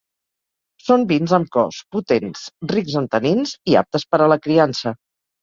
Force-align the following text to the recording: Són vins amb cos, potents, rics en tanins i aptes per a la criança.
Són 0.85 1.03
vins 1.11 1.33
amb 1.37 1.51
cos, 1.57 1.81
potents, 1.97 2.41
rics 2.73 2.97
en 3.03 3.09
tanins 3.17 3.55
i 3.75 3.79
aptes 3.83 4.09
per 4.15 4.23
a 4.29 4.33
la 4.35 4.41
criança. 4.49 4.97